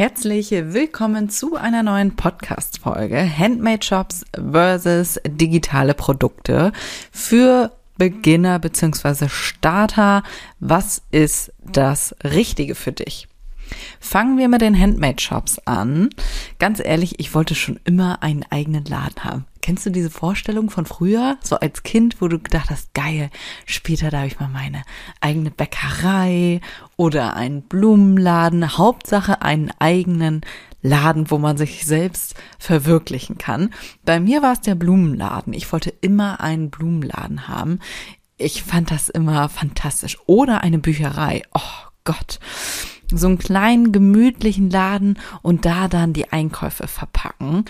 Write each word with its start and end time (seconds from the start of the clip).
Herzlich 0.00 0.50
willkommen 0.50 1.28
zu 1.28 1.56
einer 1.56 1.82
neuen 1.82 2.16
Podcast-Folge 2.16 3.20
Handmade 3.20 3.84
Shops 3.84 4.24
versus 4.32 5.20
digitale 5.26 5.92
Produkte 5.92 6.72
für 7.12 7.70
Beginner 7.98 8.58
bzw. 8.60 9.28
Starter. 9.28 10.22
Was 10.58 11.02
ist 11.10 11.52
das 11.70 12.16
Richtige 12.24 12.76
für 12.76 12.92
dich? 12.92 13.28
Fangen 14.00 14.38
wir 14.38 14.48
mit 14.48 14.62
den 14.62 14.80
Handmade 14.80 15.20
Shops 15.20 15.58
an. 15.66 16.08
Ganz 16.58 16.80
ehrlich, 16.82 17.20
ich 17.20 17.34
wollte 17.34 17.54
schon 17.54 17.78
immer 17.84 18.22
einen 18.22 18.46
eigenen 18.48 18.86
Laden 18.86 19.22
haben. 19.22 19.44
Kennst 19.62 19.86
du 19.86 19.90
diese 19.90 20.10
Vorstellung 20.10 20.70
von 20.70 20.86
früher, 20.86 21.38
so 21.42 21.56
als 21.56 21.82
Kind, 21.82 22.20
wo 22.20 22.28
du 22.28 22.38
gedacht 22.38 22.70
hast, 22.70 22.94
geil, 22.94 23.30
später 23.66 24.10
darf 24.10 24.26
ich 24.26 24.40
mal 24.40 24.48
meine 24.48 24.82
eigene 25.20 25.50
Bäckerei 25.50 26.60
oder 26.96 27.36
einen 27.36 27.62
Blumenladen, 27.62 28.78
Hauptsache 28.78 29.42
einen 29.42 29.70
eigenen 29.78 30.42
Laden, 30.82 31.30
wo 31.30 31.38
man 31.38 31.56
sich 31.56 31.84
selbst 31.84 32.34
verwirklichen 32.58 33.38
kann. 33.38 33.70
Bei 34.04 34.18
mir 34.18 34.42
war 34.42 34.52
es 34.52 34.60
der 34.60 34.74
Blumenladen. 34.74 35.52
Ich 35.52 35.70
wollte 35.72 35.92
immer 36.00 36.40
einen 36.40 36.70
Blumenladen 36.70 37.48
haben. 37.48 37.80
Ich 38.38 38.62
fand 38.62 38.90
das 38.90 39.08
immer 39.08 39.48
fantastisch. 39.48 40.18
Oder 40.26 40.62
eine 40.62 40.78
Bücherei. 40.78 41.42
Oh 41.52 41.88
Gott. 42.04 42.40
So 43.12 43.26
einen 43.26 43.38
kleinen, 43.38 43.92
gemütlichen 43.92 44.70
Laden 44.70 45.18
und 45.42 45.66
da 45.66 45.88
dann 45.88 46.12
die 46.12 46.32
Einkäufe 46.32 46.86
verpacken. 46.86 47.64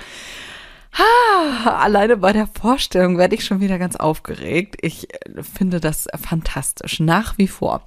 Ha, 0.93 1.71
alleine 1.79 2.17
bei 2.17 2.33
der 2.33 2.47
Vorstellung 2.47 3.17
werde 3.17 3.35
ich 3.35 3.45
schon 3.45 3.61
wieder 3.61 3.79
ganz 3.79 3.97
aufgeregt. 3.97 4.77
Ich 4.81 5.13
äh, 5.15 5.43
finde 5.43 5.81
das 5.81 6.09
fantastisch, 6.21 7.01
nach 7.01 7.39
wie 7.39 7.49
vor. 7.49 7.83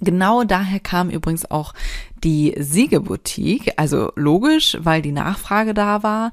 Genau 0.00 0.44
daher 0.44 0.80
kam 0.80 1.10
übrigens 1.10 1.50
auch 1.50 1.74
die 2.22 2.54
Siegeboutique. 2.58 3.72
Also 3.76 4.12
logisch, 4.16 4.76
weil 4.80 5.02
die 5.02 5.12
Nachfrage 5.12 5.74
da 5.74 6.02
war. 6.02 6.32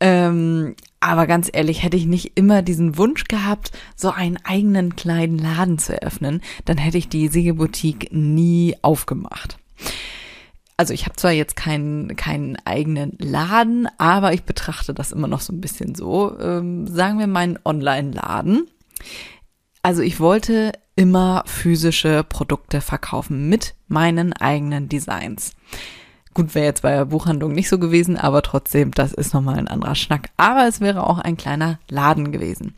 Ähm, 0.00 0.74
aber 1.00 1.26
ganz 1.26 1.48
ehrlich, 1.52 1.82
hätte 1.82 1.96
ich 1.96 2.06
nicht 2.06 2.32
immer 2.34 2.62
diesen 2.62 2.98
Wunsch 2.98 3.24
gehabt, 3.24 3.70
so 3.94 4.10
einen 4.10 4.38
eigenen 4.44 4.96
kleinen 4.96 5.38
Laden 5.38 5.78
zu 5.78 6.00
eröffnen, 6.00 6.42
dann 6.64 6.78
hätte 6.78 6.98
ich 6.98 7.08
die 7.08 7.28
Siegeboutique 7.28 8.08
nie 8.10 8.76
aufgemacht 8.82 9.58
also 10.76 10.92
ich 10.92 11.04
habe 11.04 11.16
zwar 11.16 11.30
jetzt 11.30 11.56
keinen 11.56 12.16
keinen 12.16 12.56
eigenen 12.64 13.16
Laden, 13.18 13.88
aber 13.98 14.32
ich 14.32 14.44
betrachte 14.44 14.92
das 14.94 15.12
immer 15.12 15.28
noch 15.28 15.40
so 15.40 15.52
ein 15.52 15.60
bisschen 15.60 15.94
so. 15.94 16.38
Ähm, 16.38 16.86
sagen 16.86 17.18
wir 17.18 17.26
meinen 17.26 17.58
Online-Laden. 17.64 18.66
Also 19.82 20.02
ich 20.02 20.18
wollte 20.18 20.72
immer 20.96 21.44
physische 21.46 22.24
Produkte 22.24 22.80
verkaufen 22.80 23.48
mit 23.48 23.74
meinen 23.88 24.32
eigenen 24.32 24.88
Designs. 24.88 25.52
Gut, 26.32 26.54
wäre 26.56 26.66
jetzt 26.66 26.82
bei 26.82 26.90
der 26.90 27.04
Buchhandlung 27.04 27.52
nicht 27.52 27.68
so 27.68 27.78
gewesen, 27.78 28.16
aber 28.16 28.42
trotzdem, 28.42 28.90
das 28.90 29.12
ist 29.12 29.34
nochmal 29.34 29.56
ein 29.56 29.68
anderer 29.68 29.94
Schnack. 29.94 30.30
Aber 30.36 30.66
es 30.66 30.80
wäre 30.80 31.06
auch 31.06 31.18
ein 31.18 31.36
kleiner 31.36 31.78
Laden 31.88 32.32
gewesen. 32.32 32.74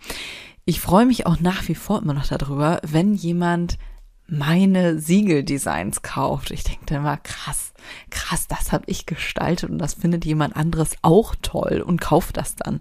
Ich 0.67 0.81
freue 0.81 1.07
mich 1.07 1.27
auch 1.27 1.41
nach 1.41 1.67
wie 1.69 1.75
vor 1.75 2.03
immer 2.03 2.13
noch 2.13 2.27
darüber, 2.27 2.81
wenn 2.83 3.15
jemand 3.15 3.79
meine 4.29 4.99
Siegeldesigns 4.99 6.03
kauft. 6.03 6.51
Ich 6.51 6.65
denke 6.65 6.97
immer, 6.97 7.17
krass, 7.19 7.73
krass, 8.11 8.49
das 8.49 8.73
habe 8.73 8.85
ich 8.87 9.07
gestaltet 9.07 9.71
und 9.71 9.79
das 9.79 9.95
findet 9.95 10.25
jemand 10.25 10.57
anderes 10.57 10.97
auch 11.03 11.35
toll 11.43 11.83
und 11.87 12.01
kauft 12.01 12.37
das 12.37 12.57
dann. 12.57 12.81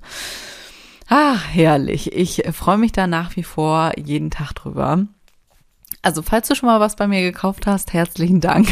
Ah, 1.08 1.38
herrlich. 1.38 2.14
Ich 2.14 2.44
freue 2.52 2.80
mich 2.80 2.92
da 2.92 3.06
nach 3.06 3.36
wie 3.36 3.44
vor 3.44 3.92
jeden 3.98 4.32
Tag 4.32 4.54
drüber. 4.54 5.06
Also, 6.02 6.22
falls 6.22 6.48
du 6.48 6.56
schon 6.56 6.68
mal 6.68 6.80
was 6.80 6.96
bei 6.96 7.08
mir 7.08 7.22
gekauft 7.22 7.68
hast, 7.68 7.94
herzlichen 7.94 8.42
Dank. 8.42 8.68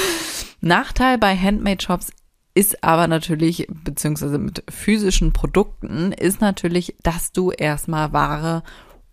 Nachteil 0.60 1.18
bei 1.18 1.36
Handmade 1.36 1.82
Shops 1.82 2.12
ist 2.54 2.84
aber 2.84 3.06
natürlich, 3.06 3.66
beziehungsweise 3.68 4.38
mit 4.38 4.62
physischen 4.68 5.32
Produkten, 5.32 6.12
ist 6.12 6.40
natürlich, 6.40 6.96
dass 7.02 7.32
du 7.32 7.50
erstmal 7.50 8.12
Ware 8.12 8.62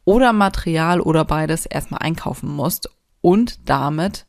oder 0.09 0.33
Material 0.33 1.01
oder 1.01 1.23
beides 1.23 1.67
erstmal 1.67 2.01
einkaufen 2.01 2.49
musst 2.49 2.89
und 3.21 3.69
damit, 3.69 4.25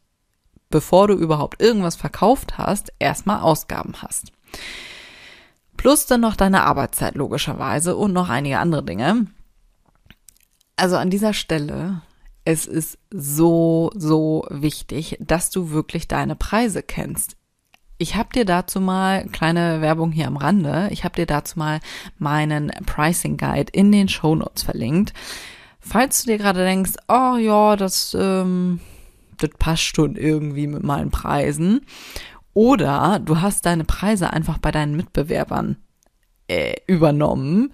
bevor 0.69 1.09
du 1.09 1.15
überhaupt 1.15 1.63
irgendwas 1.63 1.97
verkauft 1.97 2.59
hast, 2.59 2.93
erstmal 2.99 3.41
Ausgaben 3.41 3.95
hast. 4.03 4.31
Plus 5.79 6.05
dann 6.05 6.21
noch 6.21 6.37
deine 6.37 6.65
Arbeitszeit 6.65 7.15
logischerweise 7.15 7.97
und 7.97 8.13
noch 8.13 8.29
einige 8.29 8.59
andere 8.59 8.85
Dinge. 8.85 9.29
Also 10.77 10.99
an 10.99 11.09
dieser 11.09 11.33
Stelle, 11.33 12.03
es 12.45 12.67
ist 12.67 12.99
so, 13.11 13.91
so 13.95 14.45
wichtig, 14.51 15.17
dass 15.19 15.49
du 15.49 15.71
wirklich 15.71 16.09
deine 16.09 16.37
Preise 16.37 16.83
kennst. 16.83 17.39
Ich 17.97 18.17
habe 18.17 18.29
dir 18.35 18.45
dazu 18.45 18.83
mal 18.83 19.25
kleine 19.29 19.81
Werbung 19.81 20.13
hier 20.13 20.27
am 20.27 20.37
Rande. 20.37 20.89
Ich 20.91 21.05
habe 21.05 21.17
dir 21.17 21.27
dazu 21.27 21.59
mal 21.59 21.81
meinen 22.19 22.71
Pricing 22.85 23.39
Guide 23.39 23.73
in 23.73 23.91
den 23.91 24.11
Show 24.11 24.35
Notes 24.35 24.63
verlinkt. 24.63 25.15
Falls 25.91 26.23
du 26.23 26.31
dir 26.31 26.39
gerade 26.39 26.65
denkst, 26.65 26.93
oh 27.09 27.37
ja, 27.37 27.75
das, 27.75 28.17
ähm, 28.19 28.79
das 29.39 29.51
passt 29.59 29.97
schon 29.97 30.15
irgendwie 30.15 30.69
mit 30.69 30.85
meinen 30.85 31.11
Preisen. 31.11 31.81
Oder 32.55 33.19
du 33.19 33.41
hast 33.41 33.67
deine 33.67 33.83
Preise 33.83 34.33
einfach 34.33 34.59
bei 34.59 34.71
deinen 34.71 34.97
Mitbewerbern 34.97 35.79
äh, 36.47 36.77
übernommen. 36.87 37.73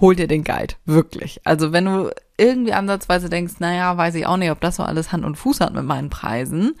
Hol 0.00 0.14
dir 0.14 0.28
den 0.28 0.44
Guide, 0.44 0.74
wirklich. 0.84 1.40
Also 1.42 1.72
wenn 1.72 1.86
du 1.86 2.12
irgendwie 2.38 2.72
ansatzweise 2.72 3.28
denkst, 3.28 3.54
naja, 3.58 3.96
weiß 3.96 4.14
ich 4.14 4.26
auch 4.26 4.36
nicht, 4.36 4.52
ob 4.52 4.60
das 4.60 4.76
so 4.76 4.84
alles 4.84 5.10
Hand 5.10 5.24
und 5.24 5.34
Fuß 5.34 5.58
hat 5.58 5.74
mit 5.74 5.84
meinen 5.84 6.10
Preisen, 6.10 6.76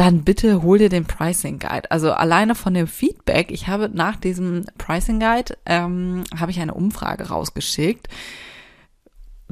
dann 0.00 0.24
bitte 0.24 0.62
hol 0.62 0.78
dir 0.78 0.88
den 0.88 1.04
Pricing 1.04 1.58
Guide. 1.58 1.90
Also 1.90 2.10
alleine 2.12 2.54
von 2.54 2.72
dem 2.72 2.86
Feedback, 2.86 3.50
ich 3.50 3.68
habe 3.68 3.90
nach 3.92 4.16
diesem 4.16 4.64
Pricing 4.78 5.20
Guide, 5.20 5.58
ähm, 5.66 6.24
habe 6.34 6.50
ich 6.50 6.58
eine 6.58 6.72
Umfrage 6.72 7.28
rausgeschickt 7.28 8.08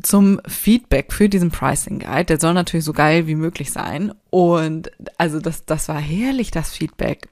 zum 0.03 0.41
Feedback 0.49 1.13
für 1.13 1.29
diesen 1.29 1.51
Pricing 1.51 1.99
Guide. 1.99 2.25
Der 2.25 2.41
soll 2.41 2.55
natürlich 2.55 2.87
so 2.87 2.95
geil 2.95 3.27
wie 3.27 3.35
möglich 3.35 3.71
sein. 3.73 4.15
Und 4.31 4.91
also 5.19 5.39
das, 5.39 5.67
das 5.67 5.87
war 5.89 6.01
herrlich, 6.01 6.51
das 6.51 6.71
Feedback. 6.71 7.29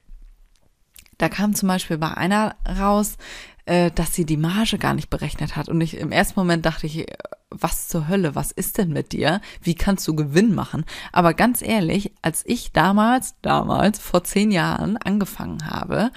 Da 1.16 1.30
kam 1.30 1.54
zum 1.54 1.68
Beispiel 1.68 1.96
bei 1.96 2.10
einer 2.10 2.56
raus, 2.68 3.16
äh, 3.64 3.90
dass 3.92 4.14
sie 4.14 4.26
die 4.26 4.36
Marge 4.36 4.76
gar 4.76 4.92
nicht 4.92 5.08
berechnet 5.08 5.56
hat. 5.56 5.70
Und 5.70 5.80
ich 5.80 5.96
im 5.96 6.12
ersten 6.12 6.38
Moment 6.38 6.66
dachte 6.66 6.86
ich, 6.86 7.06
was 7.50 7.88
zur 7.88 8.08
Hölle, 8.08 8.34
was 8.34 8.50
ist 8.50 8.78
denn 8.78 8.90
mit 8.90 9.12
dir? 9.12 9.40
Wie 9.62 9.74
kannst 9.74 10.06
du 10.08 10.14
Gewinn 10.14 10.54
machen? 10.54 10.84
Aber 11.12 11.34
ganz 11.34 11.62
ehrlich, 11.62 12.12
als 12.22 12.42
ich 12.44 12.72
damals, 12.72 13.34
damals, 13.42 13.98
vor 13.98 14.24
zehn 14.24 14.50
Jahren 14.50 14.96
angefangen 14.96 15.70
habe, 15.70 16.10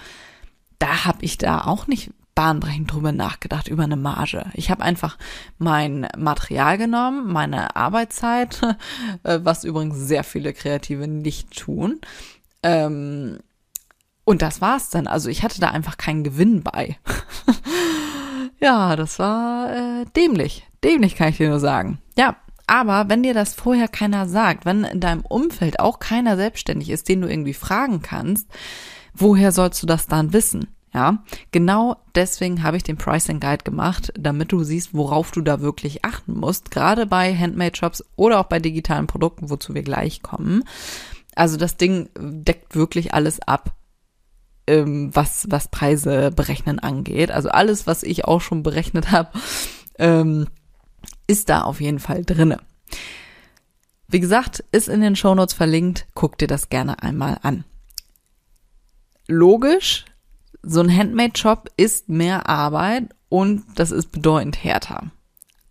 da 0.80 1.06
habe 1.06 1.24
ich 1.24 1.38
da 1.38 1.66
auch 1.66 1.88
nicht 1.88 2.12
bahnbrechend 2.34 2.94
drüber 2.94 3.12
nachgedacht, 3.12 3.68
über 3.68 3.84
eine 3.84 3.98
Marge. 3.98 4.46
Ich 4.54 4.72
habe 4.72 4.82
einfach 4.84 5.18
mein 5.58 6.08
Material 6.18 6.78
genommen, 6.78 7.32
meine 7.32 7.76
Arbeitszeit, 7.76 8.62
äh, 9.24 9.40
was 9.44 9.66
übrigens 9.66 9.98
sehr 9.98 10.24
viele 10.24 10.54
Kreative 10.54 11.08
nicht 11.08 11.56
tun. 11.58 12.00
Ähm, 12.64 13.40
und 14.24 14.42
das 14.42 14.62
war's 14.62 14.90
dann. 14.90 15.08
Also 15.08 15.30
ich 15.30 15.44
hatte 15.44 15.60
da 15.60 15.72
einfach 15.72 15.98
keinen 15.98 16.24
Gewinn 16.24 16.64
bei. 16.64 16.98
ja, 18.62 18.96
das 18.96 19.20
war 19.20 19.74
äh, 19.74 20.06
dämlich. 20.16 20.69
Dämlich 20.84 21.16
kann 21.16 21.30
ich 21.30 21.38
dir 21.38 21.50
nur 21.50 21.60
sagen. 21.60 22.00
Ja, 22.18 22.38
aber 22.68 23.10
wenn 23.10 23.24
dir 23.24 23.34
das 23.34 23.54
vorher 23.54 23.88
keiner 23.88 24.28
sagt, 24.28 24.66
wenn 24.66 24.84
in 24.84 25.00
deinem 25.00 25.22
Umfeld 25.22 25.80
auch 25.80 26.00
keiner 26.00 26.36
selbstständig 26.36 26.90
ist, 26.90 27.10
den 27.10 27.22
du 27.22 27.28
irgendwie 27.28 27.54
fragen 27.54 28.02
kannst, 28.02 28.48
woher 29.14 29.52
sollst 29.52 29.82
du 29.82 29.88
das 29.88 30.08
dann 30.08 30.34
wissen? 30.34 30.68
Ja, 30.94 31.24
genau 31.52 31.98
deswegen 32.16 32.64
habe 32.64 32.78
ich 32.78 32.84
den 32.84 32.98
Pricing 32.98 33.40
Guide 33.40 33.64
gemacht, 33.64 34.12
damit 34.18 34.52
du 34.52 34.64
siehst, 34.64 34.94
worauf 34.94 35.30
du 35.32 35.42
da 35.42 35.62
wirklich 35.62 36.04
achten 36.04 36.34
musst, 36.34 36.72
gerade 36.72 37.06
bei 37.06 37.36
Handmade 37.36 37.76
Shops 37.76 38.04
oder 38.16 38.40
auch 38.40 38.46
bei 38.46 38.60
digitalen 38.60 39.06
Produkten, 39.06 39.52
wozu 39.52 39.76
wir 39.76 39.84
gleich 39.84 40.24
kommen. 40.24 40.64
Also 41.36 41.58
das 41.58 41.78
Ding 41.78 42.10
deckt 42.18 42.76
wirklich 42.76 43.14
alles 43.14 43.40
ab, 43.40 43.76
ähm, 44.66 45.12
was, 45.14 45.46
was 45.50 45.68
Preise 45.68 46.32
berechnen 46.32 46.80
angeht. 46.80 47.30
Also 47.30 47.50
alles, 47.50 47.86
was 47.86 48.02
ich 48.02 48.26
auch 48.26 48.42
schon 48.42 48.64
berechnet 48.64 49.12
habe, 49.12 49.30
ähm, 50.00 50.48
ist 51.30 51.50
da 51.50 51.62
auf 51.62 51.80
jeden 51.80 52.00
Fall 52.00 52.26
drinne. 52.26 52.60
Wie 54.08 54.20
gesagt, 54.20 54.64
ist 54.72 54.90
in 54.90 55.02
den 55.02 55.16
Shownotes 55.16 55.54
verlinkt, 55.54 56.08
guck 56.16 56.40
dir 56.40 56.48
das 56.48 56.70
gerne 56.70 57.04
einmal 57.04 57.38
an. 57.44 57.64
Logisch 59.28 60.06
So 60.64 60.82
ein 60.82 60.94
Handmade-Shop 60.94 61.70
ist 61.78 62.10
mehr 62.10 62.50
Arbeit 62.50 63.10
und 63.30 63.64
das 63.76 63.92
ist 63.92 64.12
bedeutend 64.12 64.62
härter. 64.64 65.12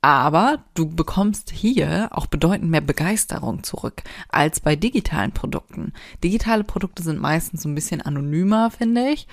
Aber 0.00 0.64
du 0.74 0.88
bekommst 0.88 1.50
hier 1.50 2.08
auch 2.12 2.26
bedeutend 2.26 2.70
mehr 2.70 2.80
Begeisterung 2.80 3.64
zurück 3.64 4.04
als 4.28 4.60
bei 4.60 4.76
digitalen 4.76 5.32
Produkten. 5.32 5.92
Digitale 6.22 6.62
Produkte 6.62 7.02
sind 7.02 7.20
meistens 7.20 7.62
so 7.64 7.68
ein 7.68 7.74
bisschen 7.74 8.00
anonymer, 8.00 8.70
finde 8.70 9.10
ich. 9.10 9.26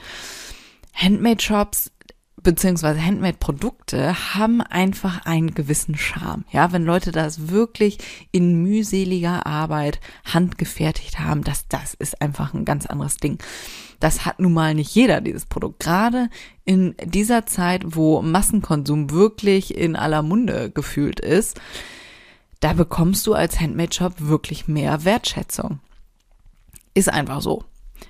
Handmade-Shops 0.96 1.92
beziehungsweise 2.46 3.04
Handmade-Produkte 3.04 4.36
haben 4.36 4.62
einfach 4.62 5.26
einen 5.26 5.54
gewissen 5.54 5.98
Charme. 5.98 6.46
Ja, 6.52 6.72
wenn 6.72 6.86
Leute 6.86 7.12
das 7.12 7.50
wirklich 7.50 7.98
in 8.32 8.62
mühseliger 8.62 9.46
Arbeit 9.46 10.00
handgefertigt 10.24 11.20
haben, 11.20 11.44
das, 11.44 11.68
das 11.68 11.96
ist 11.96 12.22
einfach 12.22 12.54
ein 12.54 12.64
ganz 12.64 12.86
anderes 12.86 13.18
Ding. 13.18 13.40
Das 14.00 14.26
hat 14.26 14.40
nun 14.40 14.54
mal 14.54 14.76
nicht 14.76 14.94
jeder, 14.94 15.22
dieses 15.22 15.46
Produkt. 15.46 15.80
Gerade 15.80 16.30
in 16.66 16.96
dieser 17.04 17.48
Zeit, 17.48 17.82
wo 17.96 18.22
Massenkonsum 18.22 19.10
wirklich 19.10 19.76
in 19.76 19.96
aller 19.96 20.22
Munde 20.22 20.70
gefühlt 20.70 21.20
ist, 21.20 21.60
da 22.60 22.74
bekommst 22.74 23.26
du 23.26 23.34
als 23.34 23.60
Handmade-Shop 23.60 24.14
wirklich 24.20 24.68
mehr 24.68 25.04
Wertschätzung. 25.04 25.80
Ist 26.94 27.10
einfach 27.10 27.42
so 27.42 27.64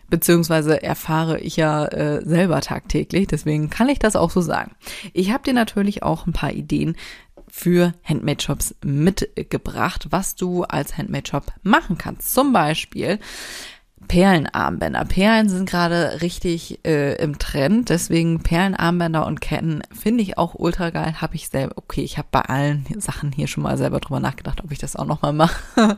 beziehungsweise 0.10 0.82
erfahre 0.82 1.40
ich 1.40 1.56
ja 1.56 1.86
äh, 1.86 2.26
selber 2.26 2.62
tagtäglich, 2.62 3.28
deswegen 3.28 3.70
kann 3.70 3.90
ich 3.90 4.00
das 4.00 4.16
auch 4.16 4.30
so 4.30 4.42
sagen. 4.42 4.72
Ich 5.14 5.32
habe 5.32 5.44
dir 5.44 5.54
natürlich 5.54 6.04
auch 6.04 6.26
ein 6.26 6.34
paar 6.34 6.52
Ideen 6.52 6.96
für 7.48 7.94
Handmade-Shops 8.04 8.76
mitgebracht, 8.84 10.08
was 10.10 10.36
du 10.36 10.64
als 10.64 10.98
Handmade-Shop 10.98 11.54
machen 11.64 11.98
kannst. 11.98 12.34
Zum 12.34 12.52
Beispiel 12.52 13.20
Perlenarmbänder. 14.08 15.06
Perlen 15.06 15.50
sind 15.50 15.70
gerade 15.70 16.22
richtig 16.22 16.80
äh, 16.86 17.16
im 17.16 17.40
Trend, 17.40 17.90
deswegen 17.90 18.42
Perlenarmbänder 18.42 19.26
und 19.26 19.42
Ketten 19.42 19.82
finde 19.92 20.24
ich 20.24 20.38
auch 20.38 20.56
ultra 20.56 20.90
geil. 20.90 21.22
Habe 21.22 21.36
ich 21.36 21.50
selber, 21.50 21.74
okay, 21.78 22.02
ich 22.02 22.18
habe 22.18 22.28
bei 22.32 22.42
allen 22.42 22.86
Sachen 22.98 23.32
hier 23.32 23.48
schon 23.48 23.64
mal 23.64 23.78
selber 23.78 24.00
drüber 24.00 24.20
nachgedacht, 24.20 24.64
ob 24.64 24.72
ich 24.72 24.80
das 24.80 24.96
auch 24.96 25.06
nochmal 25.06 25.34
mache. 25.34 25.98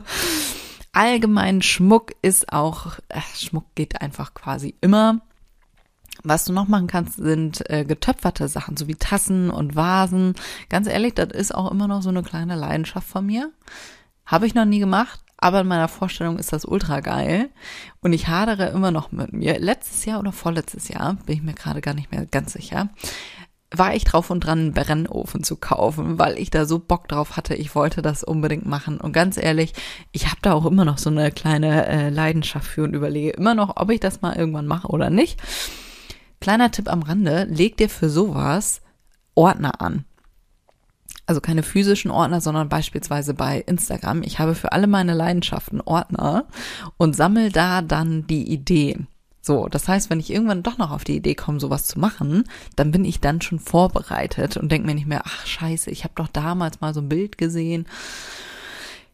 allgemein 0.92 1.62
Schmuck 1.62 2.12
ist 2.22 2.52
auch, 2.52 2.98
äh, 3.08 3.20
Schmuck 3.34 3.64
geht 3.74 4.00
einfach 4.00 4.34
quasi 4.34 4.74
immer. 4.80 5.20
Was 6.24 6.44
du 6.44 6.52
noch 6.52 6.66
machen 6.66 6.88
kannst, 6.88 7.16
sind 7.16 7.68
äh, 7.70 7.84
getöpferte 7.84 8.48
Sachen, 8.48 8.76
so 8.76 8.88
wie 8.88 8.96
Tassen 8.96 9.50
und 9.50 9.76
Vasen. 9.76 10.34
Ganz 10.68 10.88
ehrlich, 10.88 11.14
das 11.14 11.28
ist 11.28 11.54
auch 11.54 11.70
immer 11.70 11.86
noch 11.86 12.02
so 12.02 12.08
eine 12.08 12.22
kleine 12.22 12.56
Leidenschaft 12.56 13.06
von 13.06 13.24
mir. 13.24 13.52
Habe 14.26 14.46
ich 14.46 14.54
noch 14.54 14.64
nie 14.64 14.80
gemacht, 14.80 15.20
aber 15.36 15.60
in 15.60 15.68
meiner 15.68 15.88
Vorstellung 15.88 16.38
ist 16.38 16.52
das 16.52 16.64
ultra 16.64 17.00
geil. 17.00 17.50
Und 18.00 18.12
ich 18.12 18.26
hadere 18.26 18.70
immer 18.70 18.90
noch 18.90 19.12
mit 19.12 19.32
mir. 19.32 19.60
Letztes 19.60 20.04
Jahr 20.04 20.18
oder 20.18 20.32
vorletztes 20.32 20.88
Jahr, 20.88 21.14
bin 21.24 21.36
ich 21.36 21.42
mir 21.42 21.54
gerade 21.54 21.80
gar 21.80 21.94
nicht 21.94 22.10
mehr 22.10 22.26
ganz 22.26 22.52
sicher, 22.52 22.88
war 23.70 23.94
ich 23.94 24.04
drauf 24.04 24.30
und 24.30 24.40
dran, 24.40 24.58
einen 24.58 24.72
Brennofen 24.72 25.44
zu 25.44 25.56
kaufen, 25.56 26.18
weil 26.18 26.38
ich 26.38 26.50
da 26.50 26.64
so 26.64 26.78
Bock 26.78 27.06
drauf 27.08 27.36
hatte. 27.36 27.54
Ich 27.54 27.74
wollte 27.74 28.00
das 28.00 28.24
unbedingt 28.24 28.66
machen. 28.66 28.98
Und 28.98 29.12
ganz 29.12 29.36
ehrlich, 29.36 29.74
ich 30.12 30.26
habe 30.26 30.38
da 30.40 30.54
auch 30.54 30.64
immer 30.64 30.84
noch 30.84 30.98
so 30.98 31.10
eine 31.10 31.30
kleine 31.30 31.86
äh, 31.86 32.08
Leidenschaft 32.08 32.66
für 32.66 32.84
und 32.84 32.94
überlege 32.94 33.30
immer 33.30 33.54
noch, 33.54 33.76
ob 33.76 33.90
ich 33.90 34.00
das 34.00 34.22
mal 34.22 34.36
irgendwann 34.36 34.66
mache 34.66 34.88
oder 34.88 35.10
nicht. 35.10 35.40
Kleiner 36.40 36.70
Tipp 36.70 36.90
am 36.90 37.02
Rande, 37.02 37.44
leg 37.44 37.76
dir 37.76 37.90
für 37.90 38.08
sowas 38.08 38.80
Ordner 39.34 39.80
an. 39.82 40.04
Also 41.26 41.42
keine 41.42 41.62
physischen 41.62 42.10
Ordner, 42.10 42.40
sondern 42.40 42.70
beispielsweise 42.70 43.34
bei 43.34 43.60
Instagram. 43.60 44.22
Ich 44.22 44.38
habe 44.38 44.54
für 44.54 44.72
alle 44.72 44.86
meine 44.86 45.12
Leidenschaften 45.12 45.82
Ordner 45.82 46.46
und 46.96 47.14
sammel 47.14 47.52
da 47.52 47.82
dann 47.82 48.26
die 48.26 48.50
Ideen. 48.50 49.08
So, 49.48 49.66
das 49.66 49.88
heißt, 49.88 50.10
wenn 50.10 50.20
ich 50.20 50.30
irgendwann 50.30 50.62
doch 50.62 50.76
noch 50.76 50.90
auf 50.90 51.04
die 51.04 51.16
Idee 51.16 51.34
komme, 51.34 51.58
sowas 51.58 51.86
zu 51.86 51.98
machen, 51.98 52.44
dann 52.76 52.90
bin 52.90 53.06
ich 53.06 53.18
dann 53.18 53.40
schon 53.40 53.58
vorbereitet 53.58 54.58
und 54.58 54.70
denke 54.70 54.86
mir 54.86 54.94
nicht 54.94 55.06
mehr, 55.06 55.22
ach 55.24 55.46
scheiße, 55.46 55.90
ich 55.90 56.04
habe 56.04 56.12
doch 56.16 56.28
damals 56.28 56.82
mal 56.82 56.92
so 56.92 57.00
ein 57.00 57.08
Bild 57.08 57.38
gesehen. 57.38 57.86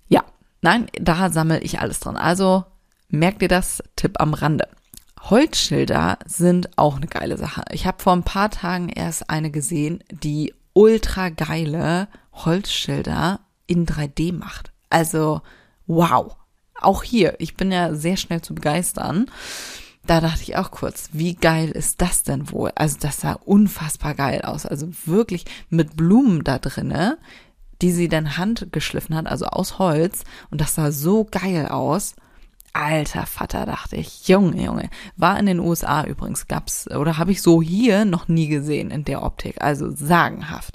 Ja, 0.09 0.25
nein, 0.61 0.89
da 1.01 1.31
sammle 1.31 1.61
ich 1.61 1.79
alles 1.79 2.01
drin. 2.01 2.17
Also 2.17 2.65
merkt 3.11 3.43
ihr 3.43 3.49
das, 3.49 3.81
Tipp 3.95 4.21
am 4.21 4.35
Rande. 4.35 4.67
Holzschilder 5.21 6.19
sind 6.27 6.77
auch 6.79 6.97
eine 6.97 7.07
geile 7.07 7.39
Sache. 7.39 7.63
Ich 7.71 7.87
habe 7.87 8.03
vor 8.03 8.13
ein 8.13 8.25
paar 8.25 8.51
Tagen 8.51 8.89
erst 8.89 9.31
eine 9.31 9.53
gesehen, 9.53 10.03
die 10.11 10.53
ultra 10.73 11.29
geile 11.29 12.09
Holzschilder 12.33 13.39
in 13.69 13.87
3D 13.87 14.33
macht. 14.33 14.73
Also, 14.91 15.43
wow. 15.87 16.35
Auch 16.81 17.05
hier, 17.05 17.37
ich 17.39 17.57
bin 17.57 17.71
ja 17.71 17.95
sehr 17.95 18.17
schnell 18.17 18.43
zu 18.43 18.53
begeistern 18.53 19.31
da 20.07 20.21
dachte 20.21 20.43
ich 20.43 20.57
auch 20.57 20.71
kurz, 20.71 21.11
wie 21.13 21.35
geil 21.35 21.71
ist 21.71 22.01
das 22.01 22.23
denn 22.23 22.51
wohl? 22.51 22.73
Also 22.75 22.99
das 23.01 23.21
sah 23.21 23.33
unfassbar 23.45 24.15
geil 24.15 24.43
aus. 24.43 24.67
Also 24.67 24.89
wirklich 25.07 25.45
mit 25.71 25.97
Blumen 25.97 26.45
da 26.45 26.59
drinne, 26.59 27.19
die 27.81 27.91
sie 27.91 28.09
dann 28.09 28.37
handgeschliffen 28.37 29.15
hat, 29.17 29.27
also 29.27 29.47
aus 29.47 29.79
Holz. 29.79 30.25
Und 30.51 30.61
das 30.61 30.75
sah 30.75 30.93
so 30.93 31.25
geil 31.25 31.69
aus. 31.69 32.17
Alter 32.73 33.25
Vater, 33.27 33.67
dachte 33.67 33.97
ich. 33.97 34.29
Junge, 34.29 34.63
Junge. 34.63 34.91
War 35.17 35.39
in 35.39 35.47
den 35.47 35.61
USA 35.61 36.05
übrigens, 36.05 36.49
gab's, 36.49 36.91
oder 36.91 37.19
habe 37.19 37.33
ich 37.33 37.41
so 37.41 37.63
hier 37.63 38.05
noch 38.05 38.29
nie 38.29 38.49
gesehen 38.49 38.91
in 38.91 39.05
der 39.05 39.23
Optik. 39.23 39.63
Also 39.63 39.91
sagenhaft. 39.95 40.75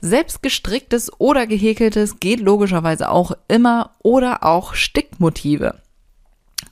Selbst 0.00 0.42
gestricktes 0.42 1.10
oder 1.18 1.46
gehäkeltes 1.46 2.20
geht 2.20 2.38
logischerweise 2.40 3.10
auch 3.10 3.32
immer 3.48 3.92
oder 4.02 4.44
auch 4.44 4.74
Stickmotive 4.74 5.80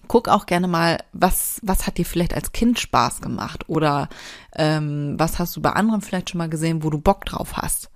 guck 0.09 0.29
auch 0.29 0.47
gerne 0.47 0.69
mal, 0.69 0.99
was, 1.13 1.61
was 1.63 1.87
hat 1.87 1.99
dir 1.99 2.05
vielleicht 2.05 2.35
als 2.35 2.53
Kind 2.53 2.79
Spaß 2.79 3.21
gemacht 3.21 3.69
oder 3.69 4.09
ähm, 4.55 5.15
was 5.19 5.39
hast 5.39 5.57
du 5.57 5.61
bei 5.63 5.71
anderen 5.71 6.01
vielleicht 6.01 6.31
schon 6.31 6.39
mal 6.39 6.49
gesehen, 6.49 6.83
wo 6.83 6.91
du 6.91 6.99
Bock 6.99 7.25
drauf 7.25 7.57
hast. 7.57 7.91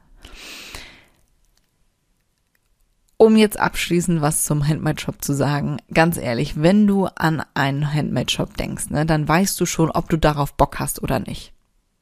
Um 3.16 3.36
jetzt 3.36 3.60
abschließend 3.60 4.22
was 4.22 4.44
zum 4.44 4.66
Handmade-Shop 4.66 5.22
zu 5.22 5.34
sagen, 5.34 5.76
ganz 5.92 6.16
ehrlich, 6.16 6.62
wenn 6.62 6.86
du 6.86 7.06
an 7.06 7.42
einen 7.52 7.92
Handmade-Shop 7.92 8.56
denkst, 8.56 8.88
ne, 8.90 9.04
dann 9.04 9.28
weißt 9.28 9.60
du 9.60 9.66
schon, 9.66 9.90
ob 9.90 10.08
du 10.08 10.16
darauf 10.16 10.54
Bock 10.54 10.78
hast 10.78 11.02
oder 11.02 11.20
nicht. 11.20 11.52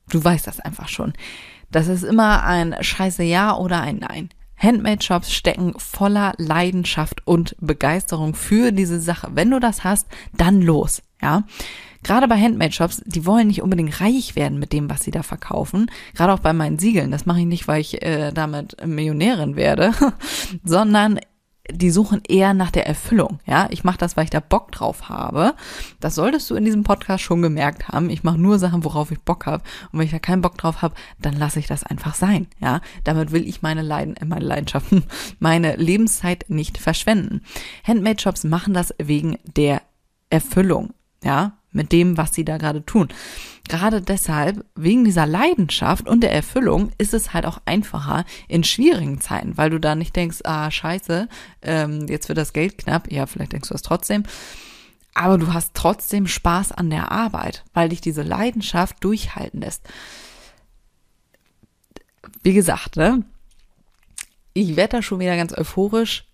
Du 0.08 0.22
weißt 0.22 0.46
das 0.46 0.60
einfach 0.60 0.88
schon. 0.88 1.12
Das 1.70 1.88
ist 1.88 2.04
immer 2.04 2.44
ein 2.44 2.74
scheiße 2.80 3.24
Ja 3.24 3.56
oder 3.56 3.80
ein 3.80 3.98
Nein. 3.98 4.30
Handmade-Shops 4.58 5.32
stecken 5.32 5.74
voller 5.78 6.34
Leidenschaft 6.36 7.26
und 7.26 7.56
Begeisterung 7.60 8.34
für 8.34 8.72
diese 8.72 9.00
Sache. 9.00 9.28
Wenn 9.34 9.50
du 9.50 9.60
das 9.60 9.84
hast, 9.84 10.06
dann 10.36 10.60
los, 10.60 11.02
ja. 11.22 11.44
Gerade 12.04 12.28
bei 12.28 12.40
Handmade-Shops, 12.40 13.02
die 13.06 13.26
wollen 13.26 13.48
nicht 13.48 13.60
unbedingt 13.60 14.00
reich 14.00 14.36
werden 14.36 14.58
mit 14.58 14.72
dem, 14.72 14.88
was 14.88 15.02
sie 15.02 15.10
da 15.10 15.24
verkaufen. 15.24 15.90
Gerade 16.14 16.32
auch 16.32 16.38
bei 16.38 16.52
meinen 16.52 16.78
Siegeln. 16.78 17.10
Das 17.10 17.26
mache 17.26 17.40
ich 17.40 17.46
nicht, 17.46 17.66
weil 17.66 17.80
ich 17.80 18.02
äh, 18.02 18.30
damit 18.32 18.76
Millionärin 18.86 19.56
werde, 19.56 19.92
sondern 20.64 21.18
die 21.70 21.90
suchen 21.90 22.22
eher 22.26 22.54
nach 22.54 22.70
der 22.70 22.86
Erfüllung. 22.86 23.40
Ja, 23.46 23.68
ich 23.70 23.84
mache 23.84 23.98
das, 23.98 24.16
weil 24.16 24.24
ich 24.24 24.30
da 24.30 24.40
Bock 24.40 24.72
drauf 24.72 25.08
habe. 25.08 25.54
Das 26.00 26.14
solltest 26.14 26.48
du 26.50 26.54
in 26.54 26.64
diesem 26.64 26.82
Podcast 26.82 27.22
schon 27.22 27.42
gemerkt 27.42 27.88
haben. 27.88 28.10
Ich 28.10 28.24
mache 28.24 28.38
nur 28.38 28.58
Sachen, 28.58 28.84
worauf 28.84 29.10
ich 29.10 29.20
Bock 29.20 29.46
habe. 29.46 29.62
Und 29.92 29.98
wenn 29.98 30.06
ich 30.06 30.12
da 30.12 30.18
keinen 30.18 30.42
Bock 30.42 30.56
drauf 30.56 30.82
habe, 30.82 30.94
dann 31.20 31.34
lasse 31.34 31.58
ich 31.58 31.66
das 31.66 31.84
einfach 31.84 32.14
sein. 32.14 32.46
Ja, 32.58 32.80
damit 33.04 33.32
will 33.32 33.46
ich 33.46 33.62
meine 33.62 33.82
Leiden, 33.82 34.16
äh, 34.16 34.24
meine 34.24 34.44
Leidenschaften, 34.44 35.04
meine 35.38 35.76
Lebenszeit 35.76 36.46
nicht 36.48 36.78
verschwenden. 36.78 37.42
Handmade 37.84 38.20
Shops 38.20 38.44
machen 38.44 38.72
das 38.72 38.94
wegen 38.98 39.38
der 39.44 39.82
Erfüllung. 40.30 40.94
Ja, 41.22 41.57
mit 41.72 41.92
dem, 41.92 42.16
was 42.16 42.34
sie 42.34 42.44
da 42.44 42.56
gerade 42.56 42.84
tun. 42.84 43.08
Gerade 43.68 44.00
deshalb, 44.00 44.64
wegen 44.74 45.04
dieser 45.04 45.26
Leidenschaft 45.26 46.08
und 46.08 46.22
der 46.22 46.32
Erfüllung, 46.32 46.92
ist 46.98 47.12
es 47.12 47.34
halt 47.34 47.44
auch 47.44 47.60
einfacher 47.66 48.24
in 48.48 48.64
schwierigen 48.64 49.20
Zeiten, 49.20 49.56
weil 49.56 49.70
du 49.70 49.78
da 49.78 49.94
nicht 49.94 50.16
denkst, 50.16 50.38
ah, 50.44 50.70
scheiße, 50.70 51.28
ähm, 51.62 52.06
jetzt 52.08 52.28
wird 52.28 52.38
das 52.38 52.52
Geld 52.52 52.78
knapp. 52.78 53.12
Ja, 53.12 53.26
vielleicht 53.26 53.52
denkst 53.52 53.68
du 53.68 53.74
das 53.74 53.82
trotzdem. 53.82 54.24
Aber 55.14 55.36
du 55.36 55.52
hast 55.52 55.74
trotzdem 55.74 56.26
Spaß 56.26 56.72
an 56.72 56.90
der 56.90 57.10
Arbeit, 57.10 57.64
weil 57.74 57.88
dich 57.88 58.00
diese 58.00 58.22
Leidenschaft 58.22 59.02
durchhalten 59.02 59.60
lässt. 59.60 59.82
Wie 62.42 62.54
gesagt, 62.54 62.96
ne? 62.96 63.24
Ich 64.54 64.76
werde 64.76 64.98
da 64.98 65.02
schon 65.02 65.20
wieder 65.20 65.36
ganz 65.36 65.52
euphorisch, 65.56 66.27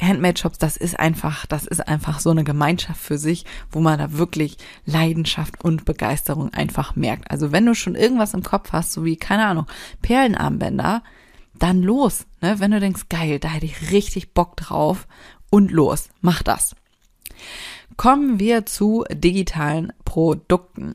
Handmade-Shops, 0.00 0.58
das 0.58 0.76
ist 0.76 0.98
einfach, 0.98 1.46
das 1.46 1.66
ist 1.66 1.86
einfach 1.86 2.20
so 2.20 2.30
eine 2.30 2.44
Gemeinschaft 2.44 3.00
für 3.00 3.18
sich, 3.18 3.44
wo 3.70 3.80
man 3.80 3.98
da 3.98 4.12
wirklich 4.12 4.56
Leidenschaft 4.84 5.62
und 5.64 5.84
Begeisterung 5.84 6.52
einfach 6.52 6.96
merkt. 6.96 7.30
Also 7.30 7.52
wenn 7.52 7.66
du 7.66 7.74
schon 7.74 7.94
irgendwas 7.94 8.34
im 8.34 8.42
Kopf 8.42 8.72
hast, 8.72 8.92
so 8.92 9.04
wie, 9.04 9.16
keine 9.16 9.46
Ahnung, 9.46 9.66
Perlenarmbänder, 10.02 11.02
dann 11.58 11.82
los. 11.82 12.26
Ne? 12.40 12.60
Wenn 12.60 12.70
du 12.70 12.80
denkst, 12.80 13.08
geil, 13.08 13.38
da 13.38 13.48
hätte 13.48 13.66
ich 13.66 13.90
richtig 13.90 14.34
Bock 14.34 14.56
drauf 14.56 15.06
und 15.50 15.70
los, 15.70 16.08
mach 16.20 16.42
das. 16.42 16.74
Kommen 17.96 18.38
wir 18.38 18.66
zu 18.66 19.04
digitalen 19.10 19.92
Produkten. 20.04 20.94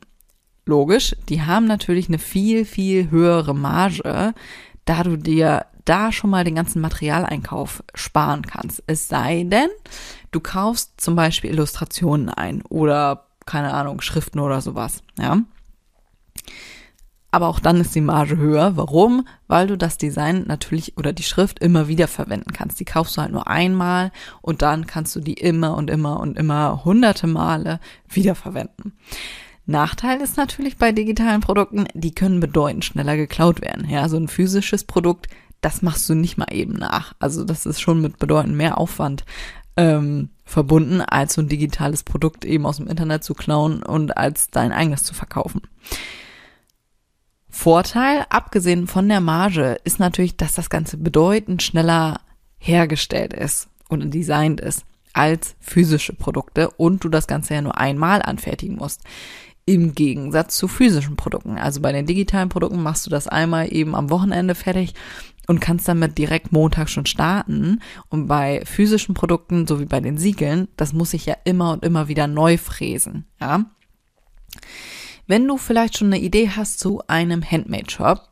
Logisch, 0.66 1.14
die 1.28 1.42
haben 1.42 1.66
natürlich 1.66 2.08
eine 2.08 2.18
viel, 2.18 2.64
viel 2.64 3.10
höhere 3.10 3.54
Marge, 3.54 4.32
da 4.86 5.02
du 5.02 5.18
dir 5.18 5.66
da 5.84 6.12
schon 6.12 6.30
mal 6.30 6.44
den 6.44 6.54
ganzen 6.54 6.80
Materialeinkauf 6.80 7.82
sparen 7.94 8.42
kannst. 8.42 8.82
Es 8.86 9.08
sei 9.08 9.44
denn, 9.46 9.68
du 10.30 10.40
kaufst 10.40 11.00
zum 11.00 11.16
Beispiel 11.16 11.50
Illustrationen 11.50 12.28
ein 12.28 12.62
oder 12.62 13.26
keine 13.46 13.74
Ahnung, 13.74 14.00
Schriften 14.00 14.40
oder 14.40 14.60
sowas, 14.60 15.02
ja. 15.18 15.38
Aber 17.30 17.48
auch 17.48 17.58
dann 17.58 17.80
ist 17.80 17.96
die 17.96 18.00
Marge 18.00 18.36
höher. 18.36 18.76
Warum? 18.76 19.26
Weil 19.48 19.66
du 19.66 19.76
das 19.76 19.98
Design 19.98 20.44
natürlich 20.46 20.96
oder 20.96 21.12
die 21.12 21.24
Schrift 21.24 21.58
immer 21.58 21.88
wieder 21.88 22.06
verwenden 22.06 22.52
kannst. 22.52 22.78
Die 22.78 22.84
kaufst 22.84 23.16
du 23.16 23.22
halt 23.22 23.32
nur 23.32 23.48
einmal 23.48 24.12
und 24.40 24.62
dann 24.62 24.86
kannst 24.86 25.16
du 25.16 25.20
die 25.20 25.34
immer 25.34 25.76
und 25.76 25.90
immer 25.90 26.20
und 26.20 26.38
immer 26.38 26.84
hunderte 26.84 27.26
Male 27.26 27.80
wiederverwenden. 28.08 28.92
Nachteil 29.66 30.20
ist 30.20 30.36
natürlich 30.36 30.76
bei 30.76 30.92
digitalen 30.92 31.40
Produkten, 31.40 31.86
die 31.94 32.14
können 32.14 32.38
bedeutend 32.38 32.84
schneller 32.84 33.16
geklaut 33.16 33.62
werden. 33.62 33.88
Ja, 33.88 34.08
so 34.08 34.16
ein 34.16 34.28
physisches 34.28 34.84
Produkt, 34.84 35.26
das 35.64 35.82
machst 35.82 36.08
du 36.08 36.14
nicht 36.14 36.36
mal 36.36 36.52
eben 36.52 36.74
nach. 36.74 37.14
Also 37.18 37.44
das 37.44 37.64
ist 37.64 37.80
schon 37.80 38.00
mit 38.00 38.18
bedeutend 38.18 38.54
mehr 38.54 38.78
Aufwand 38.78 39.24
ähm, 39.76 40.28
verbunden, 40.44 41.00
als 41.00 41.34
so 41.34 41.40
ein 41.40 41.48
digitales 41.48 42.02
Produkt 42.02 42.44
eben 42.44 42.66
aus 42.66 42.76
dem 42.76 42.86
Internet 42.86 43.24
zu 43.24 43.34
klauen 43.34 43.82
und 43.82 44.16
als 44.16 44.50
dein 44.50 44.72
eigenes 44.72 45.04
zu 45.04 45.14
verkaufen. 45.14 45.62
Vorteil, 47.48 48.26
abgesehen 48.30 48.86
von 48.86 49.08
der 49.08 49.20
Marge, 49.20 49.78
ist 49.84 49.98
natürlich, 49.98 50.36
dass 50.36 50.54
das 50.54 50.70
Ganze 50.70 50.96
bedeutend 50.96 51.62
schneller 51.62 52.20
hergestellt 52.58 53.32
ist 53.32 53.68
und 53.88 54.12
designt 54.12 54.60
ist 54.60 54.84
als 55.12 55.54
physische 55.60 56.12
Produkte 56.12 56.70
und 56.70 57.04
du 57.04 57.08
das 57.08 57.26
Ganze 57.26 57.54
ja 57.54 57.62
nur 57.62 57.78
einmal 57.78 58.20
anfertigen 58.22 58.76
musst. 58.76 59.02
Im 59.66 59.94
Gegensatz 59.94 60.58
zu 60.58 60.68
physischen 60.68 61.16
Produkten. 61.16 61.56
Also 61.56 61.80
bei 61.80 61.92
den 61.92 62.04
digitalen 62.04 62.50
Produkten 62.50 62.82
machst 62.82 63.06
du 63.06 63.10
das 63.10 63.28
einmal 63.28 63.72
eben 63.72 63.94
am 63.94 64.10
Wochenende 64.10 64.54
fertig 64.54 64.92
und 65.46 65.60
kannst 65.60 65.88
damit 65.88 66.18
direkt 66.18 66.52
Montag 66.52 66.88
schon 66.88 67.06
starten. 67.06 67.80
Und 68.08 68.26
bei 68.26 68.62
physischen 68.64 69.14
Produkten, 69.14 69.66
so 69.66 69.80
wie 69.80 69.86
bei 69.86 70.00
den 70.00 70.18
Siegeln, 70.18 70.68
das 70.76 70.92
muss 70.92 71.14
ich 71.14 71.26
ja 71.26 71.36
immer 71.44 71.72
und 71.72 71.84
immer 71.84 72.08
wieder 72.08 72.26
neu 72.26 72.58
fräsen, 72.58 73.26
ja. 73.40 73.64
Wenn 75.26 75.48
du 75.48 75.56
vielleicht 75.56 75.96
schon 75.96 76.08
eine 76.08 76.20
Idee 76.20 76.50
hast 76.50 76.78
zu 76.78 77.02
einem 77.06 77.42
Handmade-Shop, 77.42 78.28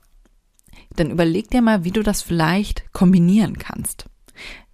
dann 0.96 1.10
überleg 1.10 1.50
dir 1.50 1.62
mal, 1.62 1.84
wie 1.84 1.90
du 1.90 2.02
das 2.02 2.20
vielleicht 2.20 2.92
kombinieren 2.92 3.56
kannst. 3.56 4.06